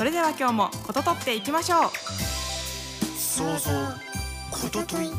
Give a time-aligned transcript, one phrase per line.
[0.00, 1.90] それでは今日もこととっていきましょう。
[3.18, 3.70] 想像
[4.50, 5.10] こととい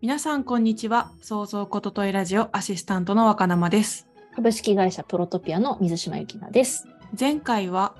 [0.00, 1.10] 皆さんこんにちは。
[1.20, 4.06] 創造ことといラジオアシスタントの若生です。
[4.36, 6.86] 株式会社プロトピアの水島由紀奈です。
[7.18, 7.96] 前回は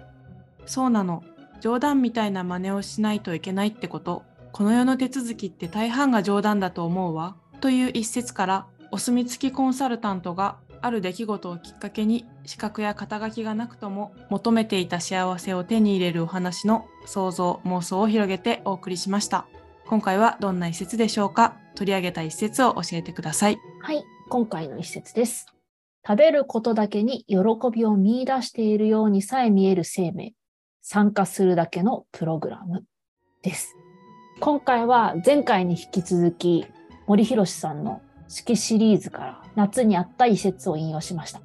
[0.67, 1.25] そうなの。
[1.61, 4.23] 冗談みたいな真似をしないといけないってこと。
[4.53, 7.35] この世の手続きって大半が冗談だと思うわ。
[7.61, 19.47] という一節からお墨付きコンサルタントがある出来事をきっかけに資格や肩書きがなくとも求めていた幸せを手に入れるお話の想像妄想を広げてお送りしました
[19.87, 21.57] 今回はどんな一節でしょうか？
[21.75, 25.47] 取り上げた一節を教えてくださいはい、今回の一節です。
[26.07, 27.37] 食べることだけに喜
[27.73, 30.35] びを見出しているようにさえ見える生命。
[30.83, 32.85] 参加するだけのプログラム
[33.43, 33.75] です。
[34.41, 36.67] 今回は前回に引き続き
[37.07, 41.41] 森博さんの式シリーズから夏にあった一節を引用しました。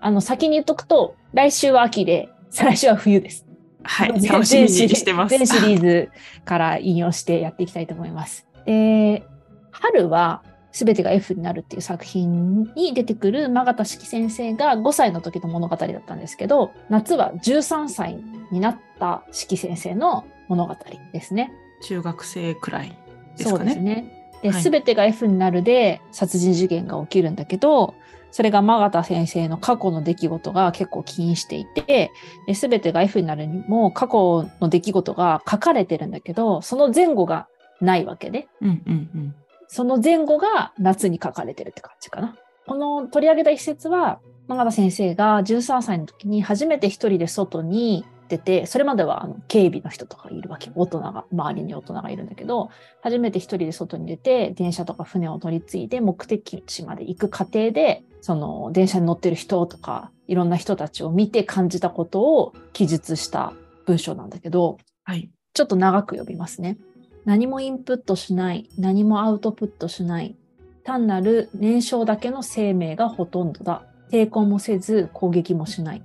[0.00, 3.46] あの、先に言っとくと、来週は秋で、再来週は冬です。
[3.82, 6.10] はい全楽しみに全シリしてます全シリーズ
[6.44, 8.46] から引用してやっていきたいと思います。
[8.66, 9.24] で、
[9.70, 18.18] 春は全てが F になるっていう作品に出てくる真形式先生が5歳の時の物語だったんですけど、夏は13歳
[18.50, 20.76] になった式先生の物語
[21.12, 21.52] ですね。
[21.82, 22.88] 中学生くらい
[23.36, 24.19] ですそうかねですね。
[24.42, 24.62] で、はい。
[24.62, 27.94] すべてが F になるで殺人事件が起きるんだけど、
[28.30, 32.12] それが真形先生の過去の出来事が結構起因していて、
[32.54, 37.48] すべてが F になるにも過去の出来事が書かれてるんだけど、その前後が
[37.80, 39.34] ないわけで、うんうんうん。
[39.66, 42.36] その前後が夏に書かれてるって感じかな。
[42.66, 50.70] この取り上げた一節は、真形先生が13歳の時に初めて一人で外に出て、それまではあの警備の人とかいるわけ。
[50.74, 52.70] 大人が、周りに大人がいるんだけど、
[53.02, 63.52] 初めて一人で外に出て、電車とか船を乗り継いで目的地まで行く過程で、その電車に乗ってる人とか、いろんな人たちを見て感じたことを記述した
[63.84, 66.78] 文章なんだけど、はいちょっと長く読みますね。
[67.24, 70.36] 何もインプットしない、何もアウトプットしない、
[70.84, 73.84] 単なる燃焼だけの生命がほとんどだ。
[74.10, 76.02] 抵抗もせず攻撃もしない。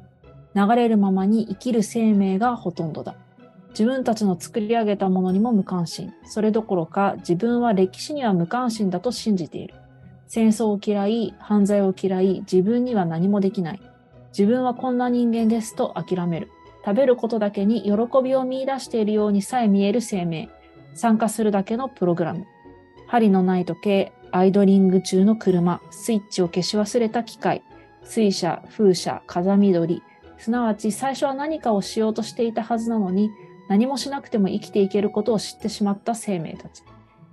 [0.56, 3.16] 流れるままに生きる生命がほとんどだ。
[3.72, 6.14] 自分たちの作り上げたものにも無関心。
[6.24, 9.76] それどころか自分は歴史には無関心だと信じている。
[10.28, 13.82] 戦争を嫌い、犯罪を嫌い、自分には何もできない。
[14.30, 16.50] 自分はこんな人間ですと諦める。
[16.86, 17.92] 食べることだけに喜
[18.24, 20.50] びを見出しているようにさえ見える生命。
[20.94, 22.46] 参加するだけのプログラム。
[23.08, 27.62] 針のない時計、アイドリング中の車、スイッチを消し忘れた機械、
[28.04, 30.02] 水車、風車、風緑、
[30.38, 33.32] すなわち最初は何かをしようとしていたはずなのに、
[33.68, 36.84] 何もしなくても生きていけることを知ってしまった生命たち。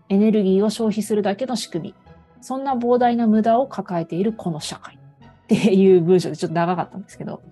[0.08, 1.94] エネルギーを消費するだけの仕組み。
[2.40, 4.96] そんな膨大な無駄を抱えているこの社会。
[4.96, 7.42] っていう文章でちょっと長かったんですけど、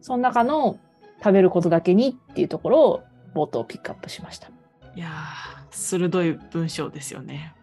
[0.00, 0.78] その中の
[1.18, 3.02] 食べることだけにっていうところを
[3.34, 4.48] 冒頭ピックアップしました。
[4.96, 7.54] いやー鋭い文章ですよね。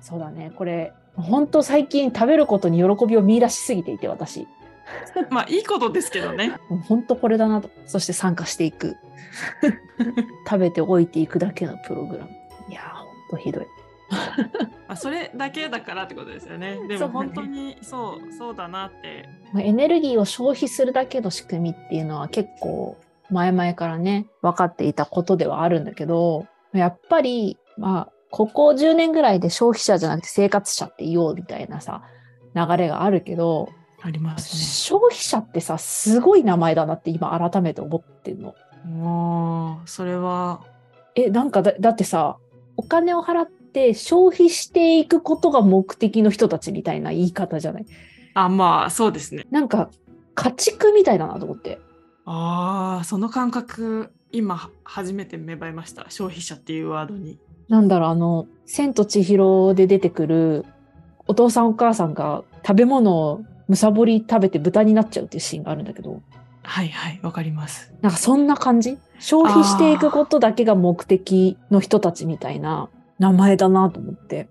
[0.00, 0.52] そうだね。
[0.54, 4.46] これ、本当最近食べることに喜びを見出しすぎていて、私。
[5.30, 6.58] まあいいことですけどね。
[6.88, 7.70] 本当これだなと。
[7.86, 8.96] そして参加していく。
[10.48, 12.30] 食べておいていくだけのプログラム。
[12.68, 13.66] いやー、本当ひどい。
[14.86, 16.78] まあそれだけだからってことですよね。
[16.88, 19.28] でも本当にそうそうだなって。
[19.52, 22.96] まあエネルギーを消費するだけの仕組みっていうのは結構
[23.30, 32.02] 前々からね、分かっていたことではあるんだけど、やっぱり、まあ、ここ10年ぐらいで消費者じゃなくて生活者って言おうみたいなさ、
[32.54, 33.70] 流れがあるけど、
[34.06, 38.48] あります消費者ってさ、すごい名前だなって今改めて思ってるの。
[38.48, 38.54] ね。
[38.84, 40.60] もうそれは
[41.14, 42.36] え、なんかだだってさ、
[42.76, 47.86] お金を払って消費していくことが目的の人たちみたいな言い方じゃない？
[48.34, 49.46] あまあそうですね。
[49.50, 49.88] なんか
[50.34, 51.80] 家畜みたいだなと思って。
[52.26, 56.04] ああその感覚今初めて芽生えました。
[56.10, 57.38] 消費者っていうワードに。
[57.70, 60.66] なんだろう、あの、千と千尋で出てくる
[61.26, 66.22] お父さんお母さんが食べ物をむさぼり食べて豚になっちゃうっていうシーンがあるんだけど、
[66.62, 67.92] はいはいわかります。
[68.00, 68.98] なんかそんな感じ？
[69.18, 72.88] 消費していくことだけが目的の人たちみたいな
[73.18, 74.48] 名前だなと思って。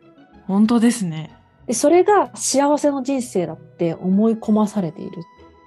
[0.48, 1.36] 本当ですね。
[1.68, 5.12] で、それが幸せの人生だって思い込まされている。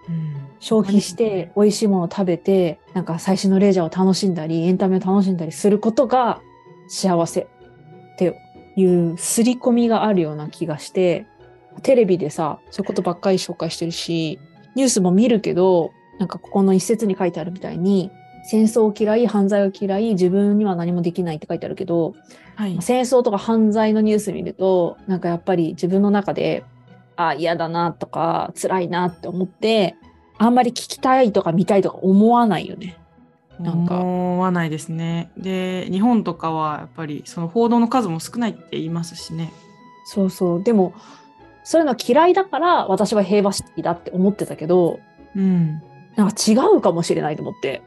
[0.09, 6.41] うん消費して美味しいものを食べて、なんか最新のレジャーを楽しんだり、エンタメを楽しんだりすることが
[6.89, 7.47] 幸せっ
[8.17, 8.41] て
[8.75, 11.27] いう刷り込みがあるような気がして、
[11.83, 14.39] テレビでさ、そういうことばっかり紹介してるし、
[14.75, 18.11] ニュースも見るけど、なんかここの一節に書いてあるみたいに、
[18.49, 22.15] 戦争を嫌い、犯罪を嫌い、自分には何もできないって書いてあるけど、
[22.55, 22.79] はい。
[22.81, 26.65] 戦争とか犯罪のニュース見ると、なんかやっぱり自分の中で、
[27.17, 29.97] あ、嫌だなとか、辛いなって思って、
[30.39, 32.99] あんまり聞きたいとか見たいとか思わないよね。
[33.59, 35.31] なんか思わないですね。
[35.37, 39.53] で、日本とかはやっぱりその報道の数も少ないって言いますしね。
[40.05, 40.63] そうそう。
[40.63, 40.93] でも、
[41.67, 45.01] そういうの嫌いだから私は平和主義だって思ってたけど、
[45.35, 45.83] うん。
[46.15, 47.83] なんか違うかもしれないと思って。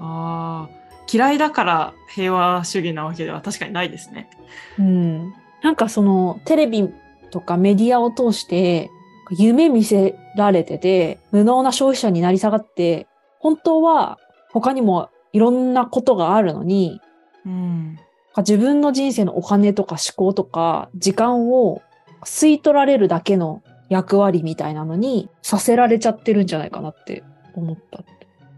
[0.00, 0.70] ああ、
[1.12, 4.30] 嫌いだから平和主義なわけでは確かにないですね。
[4.78, 5.34] うん。
[5.62, 6.88] なんかそのテレビ
[7.30, 8.88] とかメディアを通して
[9.36, 13.08] 夢見せられてて無能な消費者になり下がって
[13.40, 14.18] 本当は
[14.52, 16.98] 他にもいろんなことがあるのに
[17.44, 17.98] うん。
[18.38, 21.82] 自分の人生のお金とか思考とか時間を
[22.24, 27.24] 吸い取られるだけの役割みたいなのにさせられちゃってるんじゃないかなって
[27.54, 27.98] 思った。
[27.98, 28.02] あ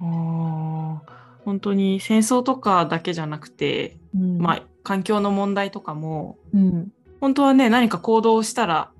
[0.00, 1.02] あ、
[1.44, 6.92] 本当に戦争とかだけじゃなくて、うん、まあ、環境の問題とかも、うん。
[7.20, 8.90] 本当はね、何か行動したら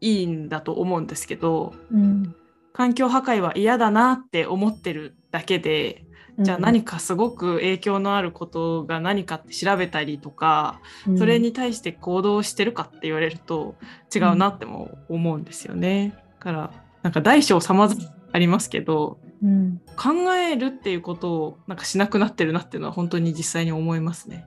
[0.00, 2.34] いいんだと思うんですけど、うん。
[2.72, 6.04] 環境破壊は嫌だなって思ってるだけで、
[6.38, 13.76] じゃあ何かすごく影響のあることが何かって調べたりとか、うんそれに対して行動してるかって言われると
[14.14, 16.14] 違うなっても思うんですよね。
[16.40, 16.70] だから
[17.02, 18.00] なんか大小様々
[18.32, 24.46] ありますけどうん考えるっていうことをなんかしなくなってるなっていうのは本当に実際に思いますね。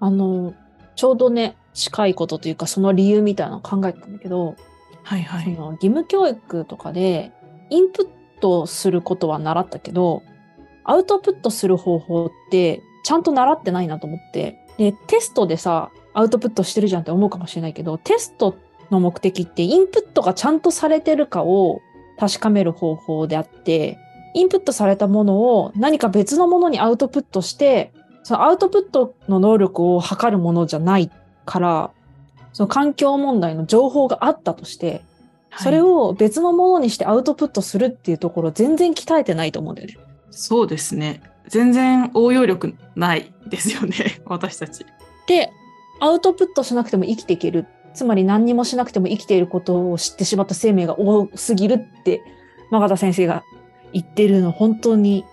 [0.00, 0.54] あの、
[0.96, 4.54] ちょうどね、近いことというか、その理由みたいなのを考えてたんだけど、
[5.02, 5.44] はいはい。
[5.44, 7.32] その義務教育とかで、
[7.70, 10.22] インプットすることは習ったけど、
[10.84, 18.56] アウトプットする方法って、ちゃんと習ってないなと思って、で、テストでさ、アウトプットしてるじゃんって思うかもしれないけど、テスト
[18.90, 21.80] の目的って、インプットがちゃんとされてるかを
[22.18, 23.98] 確かめる方法であって、
[24.34, 27.92] インプットされたものを何か別のものにアウトプットして、
[28.22, 31.10] そのアウトプットの能力を測るものじゃない
[31.44, 31.90] から、
[32.52, 35.02] その環境問題の情報があったとして、
[35.58, 39.96] それはいを別のものにしてアウトプットするっていうところ全然鍛えてないと思うんだよね。
[40.36, 41.22] そうですね。
[41.48, 44.84] 全然応用力ないですよね 私たち。
[45.26, 45.52] で、
[46.00, 47.66] アウトプットしなくても生きていける。
[47.94, 52.22] つまり何にもしなくても生きていることを知ってしまった生命が多すぎるって、
[52.70, 53.44] マ田先生が
[53.92, 55.24] 言ってるの本当に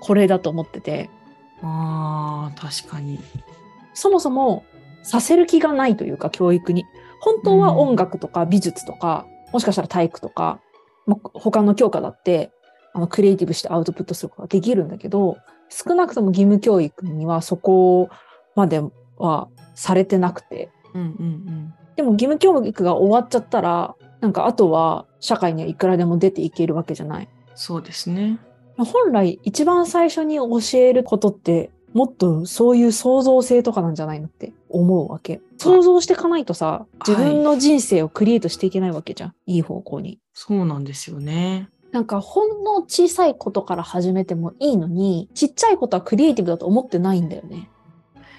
[0.00, 1.08] これだと思ってて、
[1.62, 3.18] ああ確かに。
[3.94, 4.64] そもそも
[5.02, 6.84] させる気がないというか教育に。
[7.20, 10.60] 本当は音楽とか美術とか、もしかしたら体育とか、
[11.06, 12.50] ま他の教科だって、
[12.92, 15.38] あの、クリエイティブしてアウトプットすることができるんだけど、
[15.68, 18.08] 少なくとも義務教育にはそこ
[18.56, 18.82] まで
[19.16, 20.70] はされてなくて。
[20.94, 21.74] うんうんうん。
[21.96, 27.28] でも義務教育が終わっちゃったら、なんかあとは社会にはいくらでも出ていけるわけじゃない。
[27.54, 28.38] そうですね。
[28.76, 35.40] 本来一番最初に教えることって、もっとそういう創造性とかなんじゃないのって思うわけ。
[35.58, 39.34] 想像していかないとさ、自分の人生をクリエイトしていけないわけじゃん。
[39.46, 40.18] いい方向に。
[40.32, 41.68] そうなんですよね。
[41.92, 47.68] なんかほんの小さいことから始めてもいいのに、ちっちゃいことはクリエイティブだと思ってないんだよね。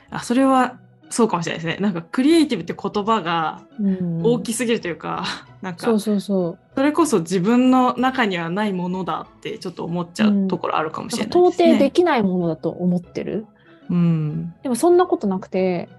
[0.10, 1.82] あそれはそうかもしれないですね。
[1.82, 5.26] なんかクリエイティブって言葉がうん大きすぎるというか、
[5.62, 6.60] なんかそうそうそう。
[6.76, 11.70] それこそ自分の中にはないものだってちょっと思っちゃうところあるかもしれない到ですね。
[11.74, 13.46] 底できないものだと思ってる？
[13.90, 14.54] うん。
[14.64, 15.90] でもそんなことなくて、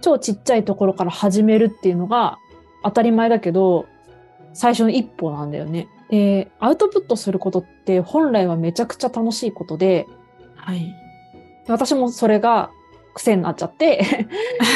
[0.00, 2.38] 超ちっちゃいところから始めるっていうのが
[2.82, 3.86] 当たり前だけど、
[4.52, 5.88] 最初の一歩なんだよね。
[6.10, 10.06] で、アウトプットすることって本来はめちゃくちゃ楽しいことで、
[10.56, 10.94] はい。
[11.68, 12.70] 私もそれが
[13.14, 14.26] 癖になっちゃって、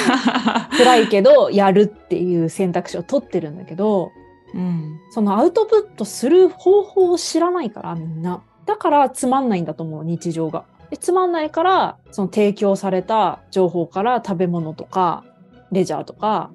[0.76, 4.12] 辛いけどやるっていう選択肢を取ってるんだけど、
[4.54, 5.00] うん。
[5.10, 8.42] そのアウトプットする方法を知らないからみんな。
[8.66, 10.64] だからつまんないんだと思う、日常が。
[10.90, 15.24] でつまんないから、その提供された情報から食べ物とか、
[15.70, 16.50] レジャーとか、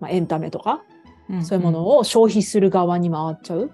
[0.00, 0.82] まあ、エンタメとか、
[1.42, 3.70] そういうものを消費する側に回っちゃう。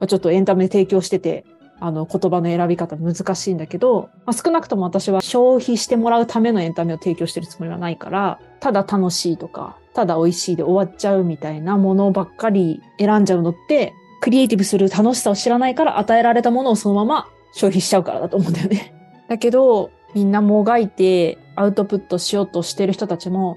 [0.00, 1.44] まあ、ちょっとエンタメ提供してて、
[1.80, 18.94] あの言葉の選び方難しいんだけど、まあ、少なくとも私は消費してもらうためのエンタメを提供してるつもりはないから、ただ楽しいとか、ただ美味しいで終わっちゃうみたいなものばっかり選んじゃうのって、クリエイティブする楽しさを知らないから与えられたものをそのまま消費しちゃうからだと思うんだよね。
[19.28, 23.56] だけど、みんなもがいてアウトプットしようとしてる人たちも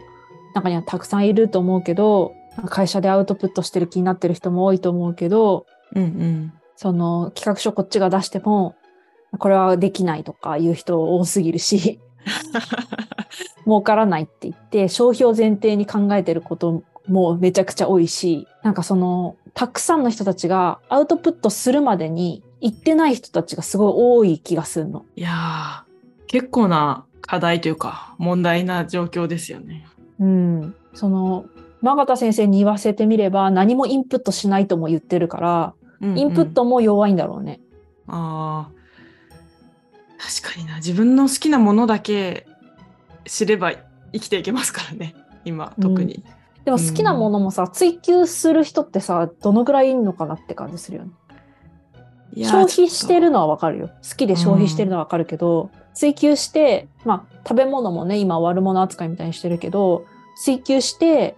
[0.53, 2.33] 中にはたくさんいると思うけど、
[2.67, 5.65] 会社でアウトプットしてる気になってる人も多いと思うけど、
[5.95, 6.53] うんうん。
[6.75, 8.75] その企画書こっちが出しても、
[9.37, 11.99] これはできないとかいう人多すぎるし、
[13.65, 25.05] 儲からないって言って、消費を前提に考えてることもめちゃくちゃ多いし、なんかその、たくさんの人たちがアウトプットするまでに行ってない人たちがすごい多い気がするの。
[25.15, 29.85] いやー、結構な課題というか、問題な状況ですよね。
[30.19, 30.75] うん。
[30.93, 31.45] その、
[31.81, 37.59] 真形先生に言わせてみれば何もインプットしないとも言ってるから、うんうんインプットも弱いんだろうね。
[38.07, 38.71] ああ、
[40.17, 40.77] 確かにな。
[40.77, 42.47] 自分の好きなものだけ
[43.25, 43.71] 知れば
[44.11, 45.13] 生きていけますからね。
[45.45, 46.23] 今、特に。
[46.65, 51.11] でも好きなものもさ、追求する人ってさ、どのぐらいいんのかなって感じするよね。
[52.33, 53.87] いやー消費してるのはわかるよ。
[53.87, 61.35] 好きで消費してるのはわかるけど、追求して、まあ食べ物もね、今悪者扱いみたいにしてるけど、追求して、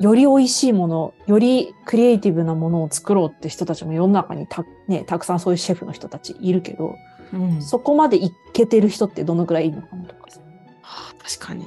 [0.00, 6.96] より美味しいもの、よりクリエイティブなものを作ろうって人たちも世の中にた,、ね、たくさんそういうシェフの人たちいるけど、
[7.30, 10.40] とうんそこまでいけてる人ってどのくらいいるのかなとかさ
[10.82, 11.66] はあ確かに。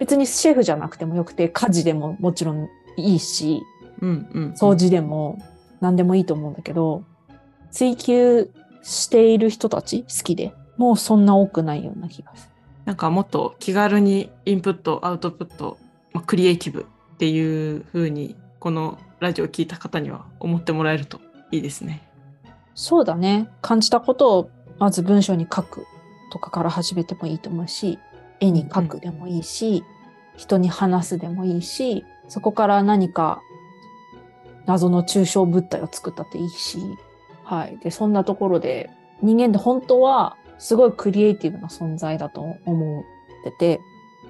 [0.00, 3.62] 別にシェフじゃなくてもよくて、家事でももちろんいいし、
[4.00, 4.52] うんうん。
[4.52, 5.38] 掃除でも
[5.80, 7.04] 何でもいいと思うんだけど、
[7.70, 8.50] 追求
[8.82, 12.50] している人たち好きでもうそんな多くないような気がする。
[12.86, 15.78] なんかもっと気軽にインプット、アウトプット、
[16.12, 16.86] まあ、クリエイティブ
[17.18, 21.20] っていう風に、このラジオを聞いた方には思ってもらえると
[21.50, 22.08] いいですね。
[22.76, 23.48] そうだね。
[23.60, 25.84] 感じたことをまず文章に書く
[26.30, 27.98] とかから始めてもいいと思うし、
[28.38, 29.82] 絵に描くでもいいし、
[30.36, 33.42] 人に話すでもいいし、そこから何か
[34.66, 36.78] 謎の抽象物体を作ったっていいし、
[37.42, 37.78] はい。
[37.78, 38.90] で、そんなところで
[39.22, 43.04] 人間って本当はすごいクリエイティブな存在だと思っ
[43.42, 43.80] てて、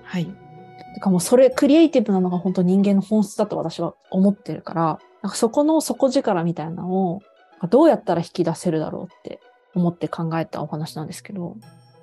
[0.05, 0.48] はい。
[0.95, 7.23] てかもうそれクリエイティブなのが本当人間の本質だと私は思ってるから、なんかそこの底力みたいなのを
[7.71, 9.41] どうやったら引き出せるだろうって
[9.75, 11.57] 思って考えたお話なんですけど、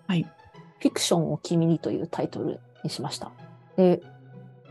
[0.07, 0.23] はい。
[0.79, 3.31] フィクションを君にというタイトルにしました。
[3.77, 4.01] で、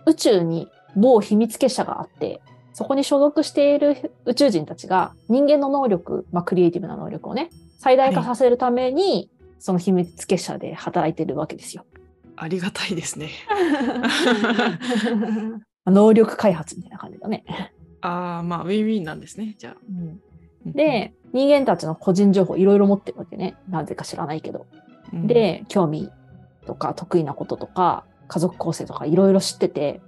[0.06, 2.40] 宇宙に某秘密結社があって、
[2.72, 11.84] そこに所属している宇宙人たちが人間の能力、まあクリエイティブな能力をね、最大化させるために、その秘密結社で働いてるわけですよ。
[12.36, 13.30] ありがたいですね。
[15.86, 17.44] 能力開発みたいな感じだね。
[18.00, 19.54] ああ、まあ、ウィンウィンなんですね。
[19.58, 19.76] じゃあ。
[20.66, 23.56] で、人間たちの個人情報いろいろ持ってるわけね。
[23.68, 24.66] なぜか知らないけど。
[25.12, 26.10] うん、で、興味
[26.66, 30.00] とか得意なこととか、家族構成とかいろいろ知ってて、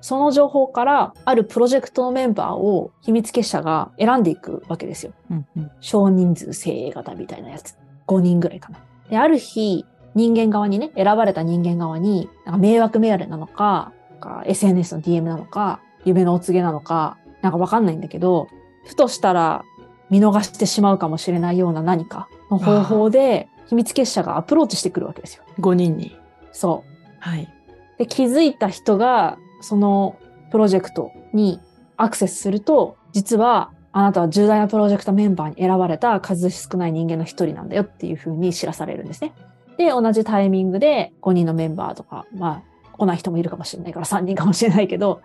[0.00, 5.12] その情報からあるプロジェクトのメンバーを秘密結社が選んでいくわけですよ。
[5.30, 7.76] うんうん、少人数精鋭型みたいなやつ。
[8.08, 8.80] 5人ぐらいかな。
[9.08, 13.92] で、ある日、人間側にね、選ばれた人間側に、なんか迷惑メールなのか、
[14.22, 18.48] か SNS の DM なのか、夢のお告げなのか、なんかわかんないんだけど、
[18.86, 19.64] ふとしたら
[20.08, 25.44] 見逃してしまうかもしれないような何かの方法で、秘密結社がアプローチしてくるわけですよ。
[25.58, 26.16] 5人に。
[26.52, 26.92] そう。
[27.20, 27.52] はい。
[27.98, 30.16] で、気づいた人が、その
[30.50, 31.60] プロジェクトに
[31.96, 39.32] アクセスすると、実はあなたは重大なプロジェクトメンバーに選ばれた数少ない人間の一人なんだよっていうふうに知らされるんですね。
[39.76, 45.20] で、同じタイミングで5人のメンバーとか、まあ、来ない人もいるかもしれないから3人かもしれないけど、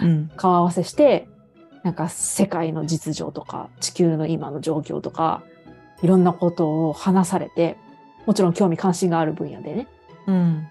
[0.00, 0.30] うんうん。
[0.36, 1.28] 顔合わせして、
[1.82, 5.42] なんか世界の実情とか、地球の今の状況とか、
[6.02, 7.76] いろんなことを話されて、
[8.26, 9.88] もちろん興味関心がある分野でね。
[10.26, 10.66] うん。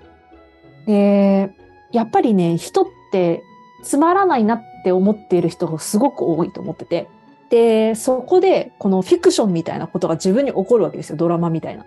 [0.86, 1.54] で、
[1.92, 3.44] やっぱりね、人って
[3.84, 7.08] つまらないなって思っている人がすごく多いと思ってて。
[7.50, 11.18] で、そこで、このフィクションみたいなことが自分に起こるわけですよ。
[11.18, 11.86] ドラマみたいな。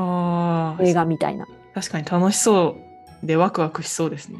[0.00, 1.46] ああ、映画みたいな。
[1.74, 2.76] 確かに楽しそ
[3.22, 4.38] うでワクワクしそうですね。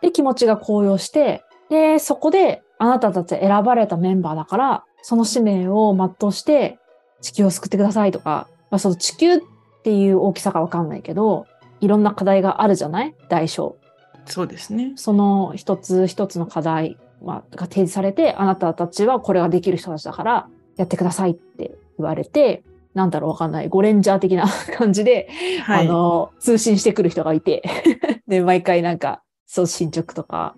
[0.00, 6.78] で、気持ちが高揚して、で、そこで、あなたたち選ばれたメンバーだから、その使命を全うして、
[7.22, 9.40] 地球を救ってくださいとか、まあ、その地球っ
[9.82, 11.46] ていう大きさがわかんないけど、
[11.80, 13.14] いろんな課題があるじゃない？
[13.28, 13.76] 大小。
[14.26, 14.92] そうですね。
[14.96, 22.62] その一つ一つの課題、まあ、が提示されて、あなたたちはこれができる人たちだから、やってくださいって言われて、
[22.96, 25.28] なんだろうわかんない、ゴレンジャー的な 感じで、
[25.64, 25.86] はい。
[25.86, 27.62] あの、通信してくる人がいて、
[28.26, 30.56] で、毎回なんか、そう、進捗とか、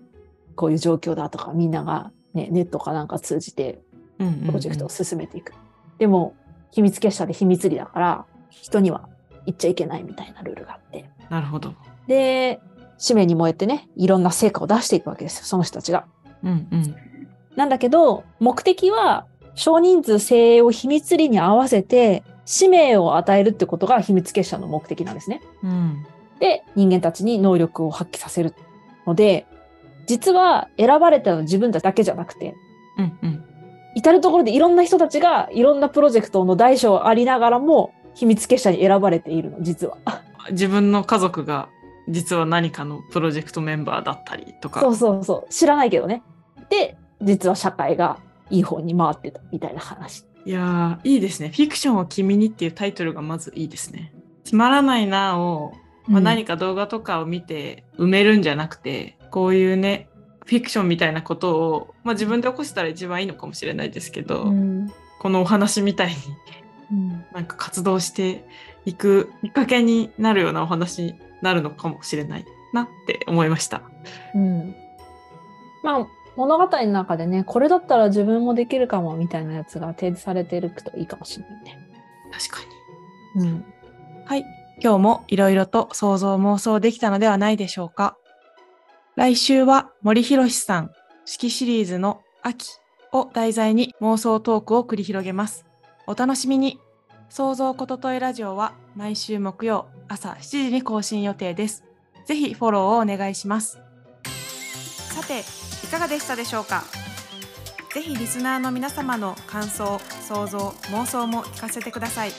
[0.55, 3.81] こういう状況だとか、みんながね、ネットかなんか通じて、
[4.17, 5.53] プロジェクトを進めていく。
[5.97, 6.33] でも、
[6.71, 9.09] 秘密結社で秘密裏だから、人には
[9.45, 11.09] 言っちゃいけないみたいなルールがあって。
[11.29, 11.73] なるほど。
[12.07, 12.61] で、
[12.97, 16.05] 使命に燃えてね、いろんな成果を出していくわけですよ、その人たちが。
[16.41, 16.95] うんうん。
[17.57, 25.39] なんだけど、目的は少人数精鋭を秘密裏に合わせて、使命を与えるってことが秘密結社の目的なんですね。
[25.61, 26.03] うん。
[26.39, 28.55] で、人間たちに能力を発揮させる
[29.05, 29.45] ので、
[30.07, 32.55] 実は選ばれたのは自分たちだけじゃなくて、
[32.97, 33.45] うんうん。
[33.95, 39.97] 至るところでいろんな人たちがいろんなプロジェクトの大小ありながらも秘密結社に選ばれているの実は。
[40.49, 41.69] 自分の家族が
[42.07, 46.23] 実は何かのプロジェクトメンバーだったりとかそうそうそう知らないけどね。
[46.71, 48.17] で実は社会が
[48.49, 50.25] いい方に回ってたみたいな話。
[50.45, 54.13] いやーいいですね「フィクションを君に」っていうタイトルがまずいいですね。
[54.43, 55.73] つまらないなを、
[56.07, 56.23] まあ、うん。
[56.23, 60.09] 何か動画とかを見て埋めるんじゃなくて、こういうね
[60.45, 64.91] フィクションみたいなことを、まあ、自分で起こしたら一番いいのかもしれないですけど、うん。
[65.19, 66.15] このお話みたいに
[66.91, 67.09] うん。
[67.31, 68.47] なんか活動して
[68.85, 73.83] いくきっかけになるようなお話になるのかもしれないなって思いました。
[74.33, 74.75] うん。
[75.83, 76.07] まあ
[76.39, 81.77] 物語の中でねこれだったら自分もできるかもみたいなやつが提示されてるといいかもしれないね。
[82.31, 82.61] 確か
[83.35, 83.65] にうん
[84.25, 84.45] はい、
[84.81, 88.15] 今日もいろいろと想像妄想できたのではないでしょうか。
[89.17, 90.91] 来週は森博さん、
[91.25, 92.69] 式シリーズの秋
[93.11, 95.65] を題材に妄想トークを繰り広げます。
[96.07, 96.79] お楽しみに。
[97.27, 101.83] 想像ことといラジオは毎週木曜朝7時に更新予定です。
[102.25, 103.79] ぜひフォローをお願いします。
[104.23, 105.43] さて、い
[105.89, 106.83] かがでしたでしょうか？
[107.93, 110.59] ぜひリスナーの皆様の感想、想像、
[110.91, 112.31] 妄想も聞かせてください。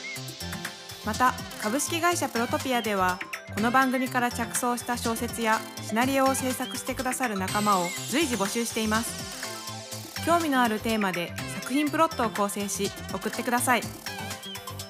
[1.05, 3.19] また株式会社プロトピアでは
[3.55, 10.25] この番組から着想した小説やシナリオを制作してくださる仲間を随時募集しています。
[10.25, 13.81] 興味のあるテーマで作品プロットを構成し送ってください。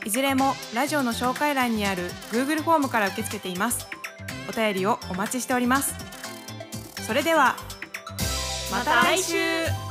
[0.06, 3.88] いずれもラジオの紹介欄にある Google フォームから受け付けています。
[4.50, 5.96] お便りをお待ちしております。
[7.08, 7.56] それでは
[8.71, 9.90] また来週。